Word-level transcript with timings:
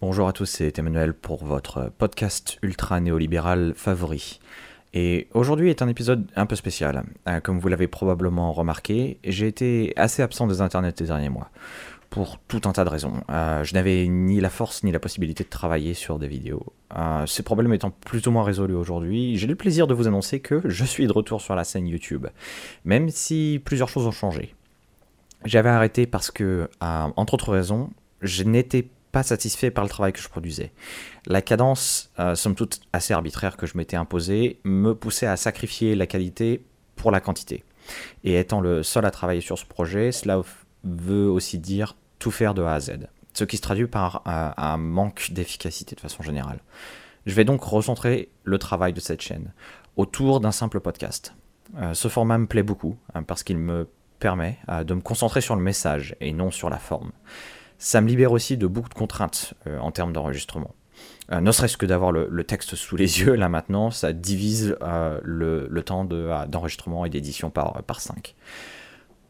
Bonjour 0.00 0.26
à 0.26 0.32
tous, 0.32 0.46
c'est 0.46 0.76
Emmanuel 0.78 1.14
pour 1.14 1.44
votre 1.44 1.90
podcast 1.96 2.58
ultra 2.62 3.00
néolibéral 3.00 3.74
favori. 3.76 4.40
Et 4.92 5.28
aujourd'hui 5.32 5.70
est 5.70 5.82
un 5.82 5.88
épisode 5.88 6.26
un 6.34 6.46
peu 6.46 6.56
spécial. 6.56 7.04
Euh, 7.28 7.38
comme 7.40 7.60
vous 7.60 7.68
l'avez 7.68 7.86
probablement 7.86 8.52
remarqué, 8.52 9.18
j'ai 9.24 9.46
été 9.46 9.92
assez 9.96 10.20
absent 10.20 10.48
des 10.48 10.60
internets 10.60 10.94
ces 10.98 11.06
derniers 11.06 11.28
mois. 11.28 11.48
Pour 12.10 12.38
tout 12.48 12.60
un 12.64 12.72
tas 12.72 12.84
de 12.84 12.90
raisons. 12.90 13.22
Euh, 13.30 13.62
je 13.62 13.72
n'avais 13.74 14.06
ni 14.08 14.40
la 14.40 14.50
force 14.50 14.82
ni 14.82 14.90
la 14.90 14.98
possibilité 14.98 15.44
de 15.44 15.48
travailler 15.48 15.94
sur 15.94 16.18
des 16.18 16.28
vidéos. 16.28 16.72
Euh, 16.96 17.24
ces 17.26 17.44
problèmes 17.44 17.72
étant 17.72 17.90
plus 17.90 18.26
ou 18.26 18.32
moins 18.32 18.44
résolus 18.44 18.74
aujourd'hui, 18.74 19.38
j'ai 19.38 19.46
le 19.46 19.54
plaisir 19.54 19.86
de 19.86 19.94
vous 19.94 20.08
annoncer 20.08 20.40
que 20.40 20.60
je 20.64 20.84
suis 20.84 21.06
de 21.06 21.12
retour 21.12 21.40
sur 21.40 21.54
la 21.54 21.62
scène 21.62 21.86
YouTube. 21.86 22.26
Même 22.84 23.10
si 23.10 23.62
plusieurs 23.64 23.88
choses 23.88 24.06
ont 24.06 24.12
changé. 24.12 24.54
J'avais 25.44 25.70
arrêté 25.70 26.06
parce 26.06 26.30
que, 26.30 26.68
entre 26.80 27.34
autres 27.34 27.52
raisons, 27.52 27.90
je 28.22 28.42
n'étais 28.42 28.88
pas 29.14 29.22
satisfait 29.22 29.70
par 29.70 29.84
le 29.84 29.88
travail 29.88 30.12
que 30.12 30.20
je 30.20 30.28
produisais. 30.28 30.72
La 31.26 31.40
cadence, 31.40 32.10
euh, 32.18 32.34
somme 32.34 32.56
toute 32.56 32.80
assez 32.92 33.14
arbitraire 33.14 33.56
que 33.56 33.64
je 33.64 33.78
m'étais 33.78 33.96
imposée, 33.96 34.58
me 34.64 34.92
poussait 34.92 35.28
à 35.28 35.36
sacrifier 35.36 35.94
la 35.94 36.08
qualité 36.08 36.64
pour 36.96 37.12
la 37.12 37.20
quantité. 37.20 37.62
Et 38.24 38.40
étant 38.40 38.60
le 38.60 38.82
seul 38.82 39.04
à 39.04 39.12
travailler 39.12 39.40
sur 39.40 39.56
ce 39.56 39.66
projet, 39.66 40.10
cela 40.10 40.42
veut 40.82 41.28
aussi 41.28 41.60
dire 41.60 41.94
tout 42.18 42.32
faire 42.32 42.54
de 42.54 42.62
A 42.62 42.74
à 42.74 42.80
Z, 42.80 43.06
ce 43.34 43.44
qui 43.44 43.56
se 43.56 43.62
traduit 43.62 43.86
par 43.86 44.22
un, 44.26 44.78
manque 44.78 45.28
d'efficacité 45.30 45.94
de 45.94 46.00
façon 46.00 46.24
générale. 46.24 46.58
Je 47.24 47.34
vais 47.34 47.44
donc 47.44 47.62
recentrer 47.62 48.30
le 48.42 48.58
travail 48.58 48.92
de 48.92 49.00
cette 49.00 49.20
chaîne 49.20 49.52
autour 49.94 50.40
d'un 50.40 50.50
simple 50.50 50.80
podcast. 50.80 51.34
Euh, 51.76 51.94
ce 51.94 52.08
format 52.08 52.38
me 52.38 52.48
plaît 52.48 52.64
beaucoup 52.64 52.96
hein, 53.14 53.22
parce 53.22 53.44
qu'il 53.44 53.58
me 53.58 53.88
permet 54.18 54.58
euh, 54.68 54.82
de 54.82 54.94
me 54.94 55.00
concentrer 55.00 55.40
sur 55.40 55.54
le 55.54 55.62
message 55.62 56.16
et 56.20 56.32
non 56.32 56.50
sur 56.50 56.68
la 56.68 56.78
forme 56.78 57.12
ça 57.78 58.00
me 58.00 58.08
libère 58.08 58.32
aussi 58.32 58.56
de 58.56 58.66
beaucoup 58.66 58.88
de 58.88 58.94
contraintes 58.94 59.54
euh, 59.66 59.78
en 59.78 59.90
termes 59.90 60.12
d'enregistrement. 60.12 60.74
Euh, 61.32 61.40
ne 61.40 61.52
serait-ce 61.52 61.76
que 61.76 61.86
d'avoir 61.86 62.12
le, 62.12 62.44
texte 62.44 62.74
sous 62.74 62.96
les 62.96 63.20
yeux, 63.20 63.34
là 63.34 63.48
maintenant, 63.48 63.90
ça 63.90 64.12
divise 64.12 64.76
euh, 64.82 65.20
le, 65.22 65.82
temps 65.82 66.04
d'enregistrement 66.04 67.04
et 67.04 67.10
d'édition 67.10 67.50
par, 67.50 67.82
par 67.82 68.00
5. 68.00 68.34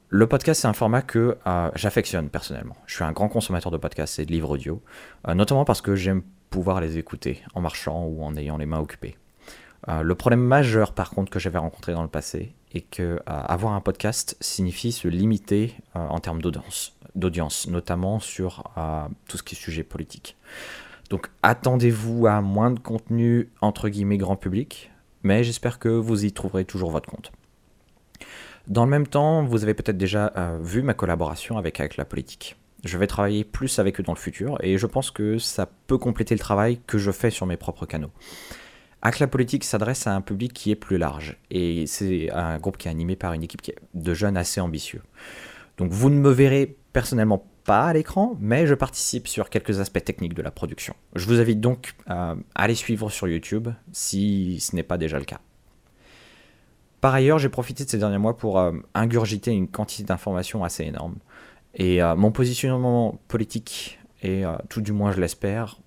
Le 0.09 0.27
podcast, 0.28 0.61
c'est 0.61 0.69
un 0.69 0.75
format 0.75 1.03
que 1.03 1.39
j'affectionne 1.75 2.28
personnellement. 2.28 2.77
Je 2.86 2.95
suis 2.95 3.05
un 3.05 3.11
grand 3.11 3.28
consommateur 3.28 3.73
de 3.73 3.78
podcasts 3.78 4.20
et 4.20 4.27
de 4.27 4.31
livres 4.31 4.51
audio, 4.51 4.81
notamment 5.27 5.64
parce 5.64 5.81
que 5.81 5.97
j'aime 5.97 6.23
pouvoir 6.51 6.81
les 6.81 6.98
écouter 6.98 7.42
en 7.55 7.61
marchant 7.61 8.05
ou 8.05 8.23
en 8.23 8.36
ayant 8.36 8.56
les 8.56 8.67
mains 8.67 8.79
occupées. 8.79 9.17
Le 9.88 10.14
problème 10.14 10.40
majeur, 10.40 10.92
par 10.92 11.10
contre, 11.10 11.30
que 11.30 11.38
j'avais 11.38 11.58
rencontré 11.58 11.92
dans 11.92 12.02
le 12.02 12.08
passé, 12.08 12.54
est 12.72 12.82
que 12.82 13.20
avoir 13.27 13.74
un 13.74 13.80
podcast 13.80 14.36
signifie 14.40 14.92
se 14.92 15.08
limiter 15.08 15.74
en 15.94 16.18
termes 16.20 16.40
d'audience 16.40 16.94
notamment 17.68 18.18
sur 18.18 18.64
euh, 18.77 19.06
tout 19.28 19.36
ce 19.36 19.42
qui 19.42 19.55
est 19.55 19.58
sujet 19.58 19.82
politique. 19.82 20.36
Donc 21.10 21.30
attendez-vous 21.42 22.27
à 22.27 22.40
moins 22.40 22.70
de 22.70 22.78
contenu 22.78 23.50
entre 23.60 23.88
guillemets 23.88 24.16
grand 24.16 24.36
public, 24.36 24.90
mais 25.22 25.44
j'espère 25.44 25.78
que 25.78 25.88
vous 25.88 26.24
y 26.24 26.32
trouverez 26.32 26.64
toujours 26.64 26.90
votre 26.90 27.08
compte. 27.08 27.32
Dans 28.66 28.84
le 28.84 28.90
même 28.90 29.06
temps, 29.06 29.44
vous 29.44 29.62
avez 29.62 29.74
peut-être 29.74 29.98
déjà 29.98 30.32
euh, 30.36 30.58
vu 30.62 30.82
ma 30.82 30.94
collaboration 30.94 31.58
Avec 31.58 31.78
la 31.96 32.05
politique. 32.05 32.56
Je 32.82 32.98
vais 32.98 33.06
travailler 33.06 33.44
plus 33.44 33.78
avec 33.78 34.00
eux 34.00 34.02
dans 34.02 34.12
le 34.12 34.18
futur 34.18 34.58
et 34.62 34.77
je 34.78 34.86
pense 34.86 35.10
que 35.10 35.38
ça 35.38 35.68
peut 35.86 35.98
compléter 35.98 36.34
le 36.34 36.38
travail 36.38 36.80
que 36.86 36.98
je 36.98 37.10
fais 37.10 37.30
sur 37.30 37.46
mes 37.46 37.56
propres 37.56 37.86
canaux. 37.86 38.10
La 39.05 39.27
politique 39.27 39.64
s'adresse 39.64 40.06
à 40.06 40.14
un 40.14 40.22
public 40.22 40.52
qui 40.55 40.70
est 40.70 40.77
plus 40.77 40.97
large 40.97 41.36
et 41.50 41.86
c'est 41.86 42.30
un 42.30 42.58
groupe 42.58 42.78
qui 42.78 42.88
est 42.88 42.91
animé 42.91 43.16
par 43.16 43.34
une 43.34 43.42
équipe 43.42 43.61
de 43.92 44.14
jeunes 44.14 44.36
assez 44.36 44.61
ambitieux. 44.61 45.02
Donc 45.77 45.91
vous 45.91 46.08
ne 46.08 46.16
me 46.16 46.30
verrez 46.30 46.77
personnellement 46.92 47.46
pas 47.64 47.86
à 47.86 47.92
l'écran, 47.92 48.36
mais 48.41 48.66
je 48.66 48.74
participe 48.74 49.28
sur 49.28 49.50
quelques 49.50 49.80
aspects 49.80 50.02
techniques 50.02 50.34
de 50.34 50.42
la 50.42 50.50
production. 50.50 50.94
Je 51.16 51.27
vous 51.27 51.41
invite 51.41 51.61
donc 51.61 51.94
à 52.06 52.36
aller 52.55 52.74
suivre 52.74 53.11
sur 53.11 53.28
YouTube 53.28 53.69
si 53.92 54.58
ce 54.61 54.74
n'est 54.74 54.83
pas 54.83 54.98
déjà 54.98 55.18
le 55.18 55.24
cas. 55.24 55.41
Par 57.00 57.12
ailleurs, 57.12 57.39
j'ai 57.39 57.50
profité 57.50 57.84
de 57.84 57.90
ces 57.90 57.98
derniers 57.98 58.18
mois 58.18 58.36
pour 58.36 58.58
euh, 58.58 58.73
ingurgiter 58.95 59.50
une 59.50 59.68
quantité 59.68 60.05
d'informations 60.05 60.64
assez 60.64 60.84
énorme. 60.84 61.17
Et 61.74 62.02
euh, 62.02 62.17
mon 62.17 62.33
positionnement 62.33 63.18
politique 63.29 63.98
est, 64.23 64.45
euh, 64.45 64.56
tout 64.70 64.80
du 64.80 64.92
moins 64.92 65.12
je 65.12 65.20
l'espère, 65.20 65.79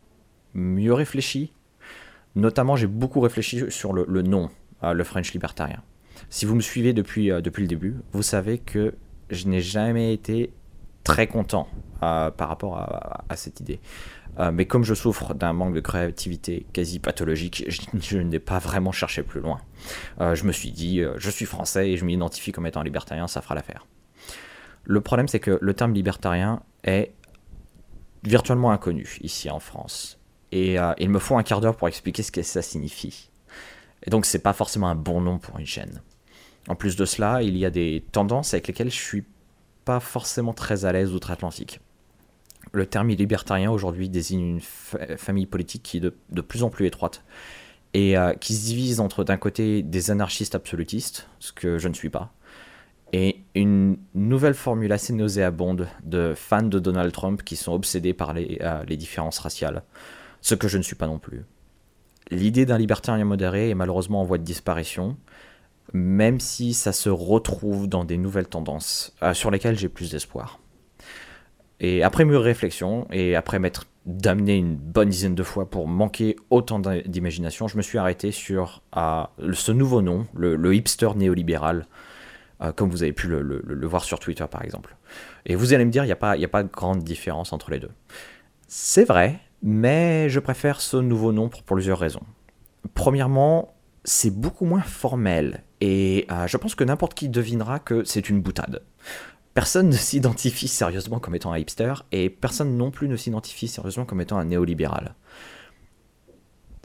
mieux 0.53 0.93
réfléchi. 0.93 1.53
Notamment, 2.35 2.75
j'ai 2.75 2.87
beaucoup 2.87 3.19
réfléchi 3.19 3.63
sur 3.69 3.93
le, 3.93 4.21
nom, 4.21 4.49
le 4.83 5.03
French 5.03 5.33
libertarien. 5.33 5.81
Si 6.29 6.45
vous 6.45 6.55
me 6.55 6.61
suivez 6.61 6.93
depuis, 6.93 7.29
depuis 7.29 7.61
le 7.61 7.67
début, 7.67 7.95
vous 8.11 8.21
savez 8.21 8.59
que 8.59 8.93
je 9.29 9.47
n'ai 9.47 9.61
jamais 9.61 10.13
été 10.13 10.51
très 11.03 11.27
content 11.27 11.69
euh, 12.03 12.31
par 12.31 12.49
rapport 12.49 12.77
à, 12.77 13.35
cette 13.35 13.61
idée. 13.61 13.79
Euh, 14.39 14.51
mais 14.51 14.65
comme 14.65 14.83
je 14.83 14.93
souffre 14.93 15.33
d'un 15.33 15.53
manque 15.53 15.73
de 15.73 15.79
créativité 15.79 16.67
quasi 16.73 16.99
pathologique, 16.99 17.63
je, 17.67 18.17
n'ai 18.19 18.39
pas 18.39 18.59
vraiment 18.59 18.91
cherché 18.91 19.23
plus 19.23 19.39
loin. 19.39 19.61
Euh, 20.19 20.35
je 20.35 20.43
me 20.43 20.51
suis 20.51 20.71
dit, 20.71 21.01
je 21.15 21.29
suis 21.29 21.45
français 21.45 21.91
et 21.91 21.97
je 21.97 22.03
m'identifie 22.03 22.51
comme 22.51 22.67
étant 22.67 22.81
libertarien, 22.81 23.27
ça 23.27 23.41
fera 23.41 23.55
l'affaire. 23.55 23.87
Le 24.83 25.01
problème, 25.01 25.27
c'est 25.27 25.39
que 25.39 25.57
le 25.61 25.73
terme 25.73 25.93
libertarien 25.93 26.61
est 26.83 27.13
virtuellement 28.23 28.71
inconnu 28.71 29.17
ici 29.21 29.49
en 29.49 29.59
France. 29.59 30.16
Et 30.51 30.77
il 30.97 31.09
me 31.09 31.19
faut 31.19 31.37
un 31.37 31.43
quart 31.43 31.61
d'heure 31.61 31.75
pour 31.75 31.87
expliquer 31.87 32.23
ce 32.23 32.31
que 32.31 32.41
ça 32.41 32.61
signifie. 32.61 33.29
Et 34.05 34.09
donc, 34.09 34.25
c'est 34.25 34.39
pas 34.39 34.53
forcément 34.53 34.87
un 34.87 34.95
bon 34.95 35.21
nom 35.21 35.39
pour 35.39 35.59
une 35.59 35.65
chaîne. 35.65 36.01
En 36.67 36.75
plus 36.75 36.95
de 36.95 37.05
cela, 37.05 37.41
il 37.41 37.57
y 37.57 37.65
a 37.65 37.69
des 37.69 38.03
tendances 38.11 38.53
avec 38.53 38.67
lesquelles 38.67 38.91
je 38.91 39.01
suis 39.01 39.25
pas 39.85 39.99
forcément 39.99 40.53
très 40.53 40.85
à 40.85 40.91
l'aise 40.91 41.13
outre-Atlantique. 41.13 41.79
Le 42.73 42.85
terme 42.85 43.07
libertarien 43.07 43.71
aujourd'hui 43.71 44.09
désigne 44.09 44.59
une 44.59 45.17
famille 45.17 45.45
politique 45.45 45.83
qui 45.83 45.97
est 45.97 46.01
de, 46.01 46.41
plus 46.41 46.63
en 46.63 46.69
plus 46.69 46.85
étroite 46.85 47.23
et 47.93 48.17
euh, 48.17 48.33
qui 48.33 48.53
se 48.53 48.65
divise 48.65 48.99
entre 48.99 49.23
d'un 49.23 49.37
côté 49.37 49.81
des 49.81 50.11
anarchistes 50.11 50.55
absolutistes, 50.55 51.29
ce 51.39 51.53
que 51.53 51.77
je 51.77 51.87
ne 51.87 51.93
suis 51.93 52.09
pas, 52.09 52.33
et 53.13 53.39
une 53.55 53.97
nouvelle 54.13 54.53
formule 54.53 54.91
assez 54.91 55.13
nauséabonde 55.13 55.87
de 56.03 56.33
fans 56.35 56.63
de 56.63 56.79
Donald 56.79 57.13
Trump 57.13 57.41
qui 57.43 57.55
sont 57.55 57.71
obsédés 57.71 58.13
par 58.13 58.33
les, 58.33 58.57
euh, 58.61 58.83
les 58.85 58.97
différences 58.97 59.39
raciales, 59.39 59.83
ce 60.47 60.55
que 60.55 60.69
je 60.69 60.77
ne 60.77 60.83
suis 60.83 60.95
pas 60.95 61.07
non 61.07 61.19
plus. 61.19 61.43
L'idée 62.31 62.65
d'un 62.65 62.77
libertarien 62.77 63.25
modéré 63.25 63.69
est 63.69 63.75
malheureusement 63.75 64.21
en 64.21 64.23
voie 64.23 64.37
de 64.37 64.43
disparition, 64.43 65.17
même 65.91 66.39
si 66.39 66.73
ça 66.73 66.93
se 66.93 67.09
retrouve 67.09 67.87
dans 67.87 68.05
des 68.05 68.17
nouvelles 68.17 68.47
tendances 68.47 69.13
euh, 69.23 69.33
sur 69.33 69.51
lesquelles 69.51 69.77
j'ai 69.77 69.89
plus 69.89 70.11
d'espoir. 70.11 70.59
Et 71.81 72.01
après 72.01 72.23
mûre 72.23 72.41
réflexion, 72.41 73.07
et 73.11 73.35
après 73.35 73.59
m'être 73.59 73.87
damné 74.05 74.55
une 74.55 74.77
bonne 74.77 75.09
dizaine 75.09 75.35
de 75.35 75.43
fois 75.43 75.69
pour 75.69 75.85
manquer 75.85 76.37
autant 76.49 76.79
d'imagination, 76.79 77.67
je 77.67 77.75
me 77.75 77.81
suis 77.81 77.97
arrêté 77.97 78.31
sur 78.31 78.81
ce 78.95 79.71
nouveau 79.73 80.01
nom, 80.01 80.27
le, 80.33 80.73
hipster 80.73 81.09
néolibéral, 81.17 81.87
euh, 82.61 82.71
comme 82.71 82.89
vous 82.89 83.03
avez 83.03 83.11
pu 83.11 83.27
le, 83.27 83.87
voir 83.87 84.05
sur 84.05 84.19
Twitter 84.19 84.45
par 84.49 84.63
exemple. 84.63 84.95
Et 85.45 85.55
vous 85.55 85.73
allez 85.73 85.83
me 85.83 85.91
dire, 85.91 86.05
il 86.05 86.07
n'y 86.07 86.13
a, 86.13 86.15
a 86.15 86.47
pas 86.47 86.63
de 86.63 86.71
grande 86.71 87.03
différence 87.03 87.51
entre 87.51 87.69
les 87.69 87.79
deux. 87.79 87.91
C'est 88.67 89.05
vrai, 89.05 89.41
mais 89.61 90.29
je 90.29 90.39
préfère 90.39 90.81
ce 90.81 90.97
nouveau 90.97 91.31
nom 91.31 91.49
pour 91.49 91.63
plusieurs 91.63 91.99
raisons. 91.99 92.23
Premièrement, 92.93 93.73
c'est 94.03 94.31
beaucoup 94.31 94.65
moins 94.65 94.81
formel 94.81 95.63
et 95.81 96.25
euh, 96.31 96.47
je 96.47 96.57
pense 96.57 96.75
que 96.75 96.83
n'importe 96.83 97.13
qui 97.13 97.29
devinera 97.29 97.79
que 97.79 98.03
c'est 98.03 98.29
une 98.29 98.41
boutade. 98.41 98.81
Personne 99.53 99.89
ne 99.89 99.95
s'identifie 99.95 100.67
sérieusement 100.67 101.19
comme 101.19 101.35
étant 101.35 101.51
un 101.51 101.57
hipster 101.57 101.93
et 102.11 102.29
personne 102.29 102.77
non 102.77 102.91
plus 102.91 103.07
ne 103.07 103.17
s'identifie 103.17 103.67
sérieusement 103.67 104.05
comme 104.05 104.21
étant 104.21 104.37
un 104.37 104.45
néolibéral. 104.45 105.15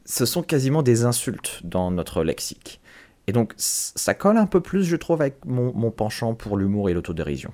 Ce 0.04 0.26
sont 0.26 0.42
quasiment 0.42 0.82
des 0.82 1.04
insultes 1.04 1.60
dans 1.64 1.90
notre 1.90 2.24
lexique. 2.24 2.80
Et 3.26 3.32
donc 3.32 3.54
ça 3.56 4.14
colle 4.14 4.36
un 4.36 4.46
peu 4.46 4.60
plus, 4.60 4.84
je 4.84 4.96
trouve, 4.96 5.20
avec 5.20 5.44
mon, 5.44 5.90
penchant 5.90 6.34
pour 6.34 6.56
l'humour 6.56 6.90
et 6.90 6.94
l'autodérision. 6.94 7.52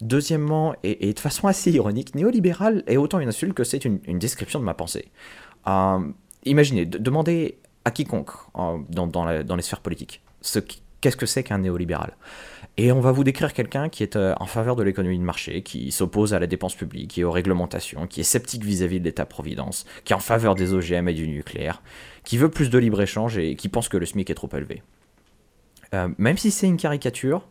Deuxièmement, 0.00 0.74
et, 0.82 1.12
de 1.12 1.20
façon 1.20 1.48
assez 1.48 1.70
ironique, 1.70 2.14
néolibéral 2.14 2.82
est 2.86 2.96
autant 2.96 3.20
une 3.20 3.28
insulte 3.28 3.54
que 3.54 3.64
c'est 3.64 3.84
une, 3.84 3.98
description 4.18 4.58
de 4.58 4.64
ma 4.64 4.74
pensée. 4.74 5.10
Euh, 5.66 6.00
imaginez, 6.44 6.86
demandez 6.86 7.58
à 7.84 7.90
quiconque 7.90 8.30
dans, 8.54 9.56
les 9.56 9.62
sphères 9.62 9.80
politiques 9.80 10.22
qu'est-ce 11.02 11.16
que 11.18 11.26
c'est 11.26 11.42
qu'un 11.42 11.58
néolibéral? 11.58 12.16
Et 12.78 12.90
on 12.90 13.00
va 13.00 13.12
vous 13.12 13.24
décrire 13.24 13.52
quelqu'un 13.52 13.90
qui 13.90 14.02
est 14.02 14.16
euh, 14.16 14.34
en 14.40 14.46
faveur 14.46 14.76
de 14.76 14.82
l'économie 14.82 15.18
de 15.18 15.24
marché, 15.24 15.60
qui 15.60 15.92
s'oppose 15.92 16.32
à 16.32 16.38
la 16.38 16.46
dépense 16.46 16.74
publique 16.74 17.18
et 17.18 17.24
aux 17.24 17.30
réglementations, 17.30 18.06
qui 18.06 18.20
est 18.20 18.24
sceptique 18.24 18.64
vis-à-vis 18.64 18.98
de 18.98 19.04
l'État-providence, 19.04 19.84
qui 20.04 20.14
est 20.14 20.16
en 20.16 20.20
faveur 20.20 20.54
des 20.54 20.72
OGM 20.72 21.06
et 21.08 21.12
du 21.12 21.28
nucléaire, 21.28 21.82
qui 22.24 22.38
veut 22.38 22.48
plus 22.48 22.70
de 22.70 22.78
libre-échange 22.78 23.36
et 23.36 23.56
qui 23.56 23.68
pense 23.68 23.90
que 23.90 23.98
le 23.98 24.06
SMIC 24.06 24.30
est 24.30 24.34
trop 24.34 24.48
élevé. 24.54 24.82
Euh, 25.92 26.08
même 26.16 26.38
si 26.38 26.50
c'est 26.50 26.66
une 26.66 26.78
caricature, 26.78 27.46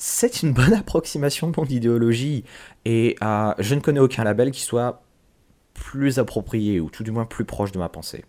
c'est 0.00 0.42
une 0.42 0.52
bonne 0.52 0.72
approximation 0.74 1.50
de 1.50 1.54
mon 1.58 1.66
idéologie. 1.66 2.44
Et 2.86 3.16
euh, 3.22 3.52
je 3.58 3.74
ne 3.74 3.80
connais 3.80 4.00
aucun 4.00 4.24
label 4.24 4.52
qui 4.52 4.62
soit 4.62 5.02
plus 5.74 6.18
approprié, 6.18 6.80
ou 6.80 6.88
tout 6.88 7.02
du 7.02 7.10
moins 7.10 7.26
plus 7.26 7.44
proche 7.44 7.72
de 7.72 7.78
ma 7.78 7.88
pensée. 7.88 8.24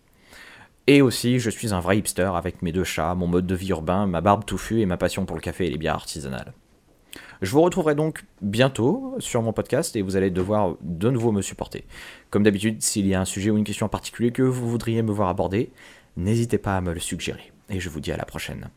Et 0.88 1.02
aussi, 1.02 1.40
je 1.40 1.50
suis 1.50 1.74
un 1.74 1.80
vrai 1.80 2.00
hipster 2.00 2.32
avec 2.36 2.62
mes 2.64 2.72
deux 2.72 2.84
chats, 2.84 3.14
mon 3.14 3.28
mode 3.28 3.46
de 3.46 3.56
vie 3.56 3.70
urbain, 3.70 4.08
ma 4.08 4.22
barbe 4.22 4.46
touffue 4.46 4.82
et 4.82 4.86
ma 4.86 4.98
passion 4.98 5.26
pour 5.26 5.36
le 5.36 5.42
café 5.42 5.68
et 5.68 5.70
les 5.70 5.78
bières 5.78 5.96
artisanales. 5.96 6.54
Je 7.42 7.52
vous 7.52 7.62
retrouverai 7.62 7.96
donc 7.96 8.26
bientôt 8.42 9.16
sur 9.20 9.42
mon 9.42 9.54
podcast 9.54 9.96
et 9.96 10.02
vous 10.02 10.16
allez 10.16 10.32
devoir 10.32 10.76
de 10.82 11.10
nouveau 11.10 11.32
me 11.32 11.42
supporter. 11.42 11.86
Comme 12.32 12.44
d'habitude, 12.44 12.82
s'il 12.82 13.08
y 13.08 13.14
a 13.14 13.22
un 13.22 13.26
sujet 13.26 13.52
ou 13.52 13.58
une 13.58 13.64
question 13.64 13.86
en 13.86 13.90
particulier 13.90 14.32
que 14.32 14.42
vous 14.42 14.70
voudriez 14.70 15.04
me 15.04 15.12
voir 15.12 15.30
aborder, 15.30 15.72
n'hésitez 16.18 16.58
pas 16.58 16.76
à 16.76 16.82
me 16.82 16.94
le 16.94 17.00
suggérer. 17.00 17.52
Et 17.70 17.80
je 17.80 17.90
vous 17.90 18.00
dis 18.00 18.12
à 18.12 18.18
la 18.18 18.26
prochaine. 18.26 18.70